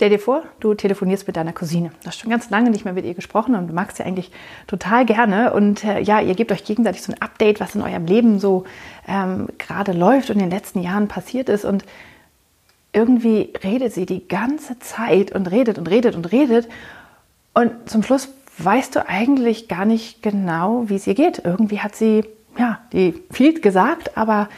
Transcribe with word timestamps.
Stell 0.00 0.08
dir 0.08 0.18
vor, 0.18 0.44
du 0.60 0.72
telefonierst 0.72 1.26
mit 1.26 1.36
deiner 1.36 1.52
Cousine. 1.52 1.90
Du 2.00 2.06
hast 2.06 2.18
schon 2.18 2.30
ganz 2.30 2.48
lange 2.48 2.70
nicht 2.70 2.86
mehr 2.86 2.94
mit 2.94 3.04
ihr 3.04 3.12
gesprochen 3.12 3.54
und 3.54 3.66
du 3.66 3.74
magst 3.74 3.98
sie 3.98 4.02
eigentlich 4.02 4.30
total 4.66 5.04
gerne. 5.04 5.52
Und 5.52 5.84
äh, 5.84 6.00
ja, 6.00 6.22
ihr 6.22 6.34
gebt 6.34 6.50
euch 6.52 6.64
gegenseitig 6.64 7.02
so 7.02 7.12
ein 7.12 7.20
Update, 7.20 7.60
was 7.60 7.74
in 7.74 7.82
eurem 7.82 8.06
Leben 8.06 8.38
so 8.38 8.64
ähm, 9.06 9.48
gerade 9.58 9.92
läuft 9.92 10.30
und 10.30 10.36
in 10.36 10.44
den 10.44 10.50
letzten 10.50 10.80
Jahren 10.80 11.06
passiert 11.06 11.50
ist. 11.50 11.66
Und 11.66 11.84
irgendwie 12.94 13.52
redet 13.62 13.92
sie 13.92 14.06
die 14.06 14.26
ganze 14.26 14.78
Zeit 14.78 15.32
und 15.32 15.50
redet 15.50 15.76
und 15.76 15.86
redet 15.86 16.14
und 16.16 16.32
redet. 16.32 16.66
Und 17.52 17.70
zum 17.84 18.02
Schluss 18.02 18.30
weißt 18.56 18.96
du 18.96 19.06
eigentlich 19.06 19.68
gar 19.68 19.84
nicht 19.84 20.22
genau, 20.22 20.84
wie 20.86 20.96
es 20.96 21.06
ihr 21.06 21.14
geht. 21.14 21.42
Irgendwie 21.44 21.80
hat 21.80 21.94
sie, 21.94 22.24
ja, 22.56 22.80
die 22.94 23.22
viel 23.30 23.60
gesagt, 23.60 24.16
aber 24.16 24.48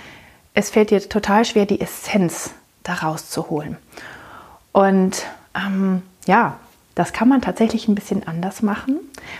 es 0.54 0.70
fällt 0.70 0.90
dir 0.90 1.00
total 1.00 1.44
schwer, 1.44 1.66
die 1.66 1.80
Essenz 1.80 2.52
daraus 2.84 3.28
zu 3.28 3.50
holen. 3.50 3.76
Und 4.72 5.26
ähm, 5.54 6.02
ja, 6.26 6.58
das 6.94 7.12
kann 7.12 7.28
man 7.28 7.40
tatsächlich 7.40 7.88
ein 7.88 7.94
bisschen 7.94 8.26
anders 8.26 8.62
machen, 8.62 8.98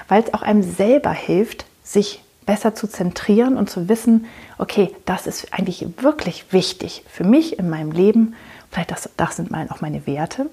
weil 0.08 0.22
es 0.22 0.32
auch 0.32 0.42
einem 0.42 0.62
selber 0.62 1.10
hilft, 1.10 1.66
sich 1.82 2.22
besser 2.46 2.74
zu 2.74 2.86
zentrieren 2.86 3.56
und 3.56 3.70
zu 3.70 3.88
wissen, 3.88 4.26
okay, 4.58 4.94
das 5.04 5.26
ist 5.26 5.52
eigentlich 5.52 5.86
wirklich 5.98 6.52
wichtig 6.52 7.04
für 7.08 7.24
mich 7.24 7.58
in 7.58 7.70
meinem 7.70 7.92
Leben. 7.92 8.34
Vielleicht 8.70 8.90
das, 8.90 9.08
das 9.16 9.36
sind 9.36 9.50
mal 9.50 9.68
auch 9.70 9.80
meine 9.80 10.06
Werte. 10.06 10.46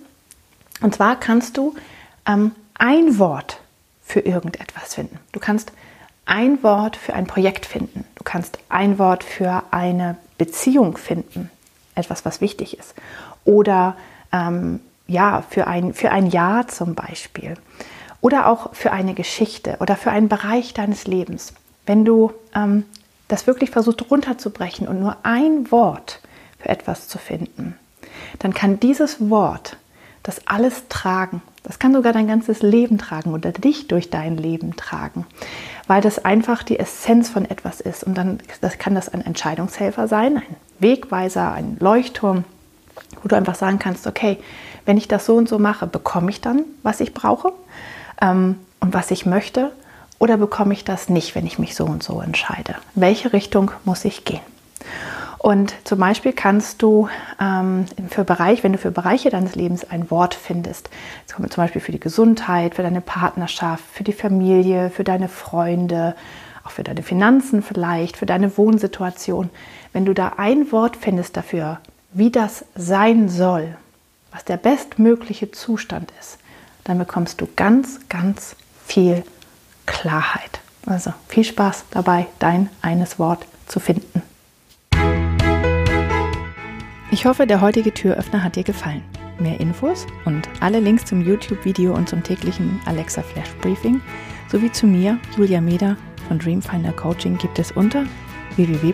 Und 0.82 0.96
zwar 0.96 1.20
kannst 1.20 1.58
du 1.58 1.76
ähm, 2.26 2.52
ein 2.76 3.18
Wort 3.20 3.60
für 4.04 4.22
irgendetwas 4.22 4.96
finden. 4.96 5.20
Du 5.32 5.40
kannst 5.40 5.72
ein 6.26 6.62
Wort 6.64 6.96
für 6.96 7.14
ein 7.14 7.28
Projekt 7.28 7.66
finden. 7.66 8.06
Du 8.16 8.24
kannst 8.24 8.60
ein 8.70 9.00
Wort 9.00 9.24
für 9.24 9.64
eine 9.72 10.18
Beziehung 10.38 10.96
finden. 10.96 11.50
Etwas, 11.96 12.24
was 12.24 12.40
wichtig 12.40 12.78
ist. 12.78 12.94
Oder 13.46 13.98
ähm, 14.32 14.80
ja, 15.08 15.44
für 15.50 15.68
ein, 15.68 15.94
für 15.94 16.12
ein 16.12 16.28
Jahr 16.28 16.68
zum 16.68 16.96
Beispiel. 16.96 17.56
Oder 18.22 18.48
auch 18.48 18.74
für 18.74 18.92
eine 18.92 19.14
Geschichte 19.14 19.78
oder 19.80 19.96
für 19.96 20.12
einen 20.12 20.30
Bereich 20.30 20.74
deines 20.74 21.08
Lebens. 21.08 21.54
Wenn 21.86 22.06
du 22.06 22.32
ähm, 22.54 22.84
das 23.28 23.48
wirklich 23.48 23.72
versuchst 23.72 24.12
runterzubrechen 24.12 24.88
und 24.88 25.00
nur 25.00 25.18
ein 25.24 25.72
Wort 25.72 26.20
für 26.60 26.70
etwas 26.70 27.08
zu 27.08 27.18
finden, 27.18 27.78
dann 28.40 28.54
kann 28.54 28.80
dieses 28.80 29.30
Wort 29.30 29.78
das 30.24 30.48
alles 30.48 30.88
tragen. 30.90 31.42
Das 31.64 31.80
kann 31.80 31.94
sogar 31.94 32.14
dein 32.14 32.28
ganzes 32.28 32.62
Leben 32.62 32.98
tragen 32.98 33.34
oder 33.34 33.52
dich 33.52 33.88
durch 33.88 34.10
dein 34.10 34.38
Leben 34.38 34.76
tragen, 34.76 35.26
weil 35.88 36.02
das 36.02 36.24
einfach 36.24 36.64
die 36.64 36.80
Essenz 36.80 37.30
von 37.30 37.46
etwas 37.50 37.80
ist. 37.80 38.04
Und 38.04 38.16
dann 38.16 38.40
das 38.62 38.78
kann 38.78 38.96
das 38.96 39.10
ein 39.10 39.26
Entscheidungshelfer 39.26 40.08
sein, 40.08 40.38
ein 40.38 40.56
Wegweiser, 40.80 41.54
ein 41.54 41.78
Leuchtturm, 41.80 42.44
wo 43.22 43.28
du 43.28 43.36
einfach 43.36 43.56
sagen 43.56 43.80
kannst, 43.80 44.08
okay, 44.08 44.38
wenn 44.86 44.98
ich 44.98 45.08
das 45.08 45.26
so 45.26 45.36
und 45.36 45.50
so 45.50 45.60
mache, 45.60 45.88
bekomme 45.88 46.30
ich 46.30 46.42
dann, 46.42 46.64
was 46.84 47.00
ich 47.00 47.14
brauche 47.14 47.52
ähm, 48.22 48.56
und 48.80 48.94
was 48.94 49.12
ich 49.12 49.26
möchte, 49.26 49.72
oder 50.20 50.38
bekomme 50.38 50.74
ich 50.74 50.84
das 50.84 51.10
nicht, 51.10 51.36
wenn 51.36 51.46
ich 51.46 51.60
mich 51.60 51.76
so 51.76 51.86
und 51.86 52.04
so 52.04 52.22
entscheide? 52.22 52.76
Welche 52.96 53.32
Richtung 53.34 53.72
muss 53.86 54.04
ich 54.04 54.26
gehen? 54.26 54.42
Und 55.38 55.74
zum 55.86 56.00
Beispiel 56.00 56.34
kannst 56.34 56.82
du 56.82 57.08
ähm, 57.40 57.86
für 58.10 58.26
Bereich, 58.26 58.62
wenn 58.62 58.74
du 58.74 58.78
für 58.78 58.92
Bereiche 58.92 59.30
deines 59.30 59.56
Lebens 59.56 59.90
ein 59.90 60.12
Wort 60.12 60.36
findest, 60.36 60.90
zum 61.28 61.48
Beispiel 61.48 61.82
für 61.82 61.94
die 61.94 62.00
Gesundheit, 62.00 62.76
für 62.76 62.84
deine 62.84 63.00
Partnerschaft, 63.00 63.86
für 63.94 64.04
die 64.04 64.12
Familie, 64.12 64.90
für 64.90 65.06
deine 65.06 65.30
Freunde, 65.30 66.16
auch 66.66 66.72
für 66.72 66.84
deine 66.84 67.04
Finanzen 67.04 67.64
vielleicht, 67.64 68.18
für 68.18 68.26
deine 68.26 68.58
Wohnsituation, 68.58 69.50
wenn 69.94 70.04
du 70.04 70.14
da 70.14 70.34
ein 70.36 70.74
Wort 70.74 70.98
findest 70.98 71.38
dafür, 71.38 71.80
wie 72.12 72.32
das 72.32 72.66
sein 72.76 73.30
soll, 73.30 73.76
was 74.32 74.46
der 74.46 74.58
bestmögliche 74.58 75.52
Zustand 75.52 76.12
ist, 76.20 76.38
dann 76.84 76.98
bekommst 76.98 77.42
du 77.42 77.48
ganz, 77.56 78.00
ganz 78.10 78.56
viel 78.86 79.24
Klarheit. 79.86 80.60
Also 80.86 81.14
viel 81.28 81.44
Spaß 81.44 81.86
dabei, 81.92 82.28
dein 82.40 82.70
eines 82.82 83.20
Wort 83.20 83.46
zu 83.68 83.80
finden. 83.80 84.24
Ich 87.12 87.26
hoffe, 87.26 87.46
der 87.46 87.62
heutige 87.62 87.94
Türöffner 87.94 88.44
hat 88.44 88.56
dir 88.56 88.64
gefallen. 88.64 89.04
Mehr 89.40 89.60
Infos 89.60 90.06
und 90.26 90.50
alle 90.60 90.80
Links 90.80 91.06
zum 91.06 91.22
YouTube-Video 91.26 91.94
und 91.94 92.10
zum 92.10 92.24
täglichen 92.24 92.80
Alexa 92.86 93.22
Flash 93.22 93.52
Briefing 93.62 94.02
sowie 94.52 94.72
zu 94.72 94.86
mir, 94.86 95.18
Julia 95.38 95.62
Meder 95.62 95.96
von 96.28 96.40
Dreamfinder 96.40 96.92
Coaching 96.92 97.38
gibt 97.38 97.58
es 97.60 97.72
unter 97.72 98.06
www 98.56 98.94